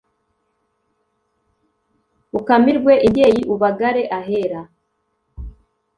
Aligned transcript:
ukamirwe 2.39 2.93
imbyeyi 3.07 3.41
ubagare 3.53 4.03
ahera 4.19 4.61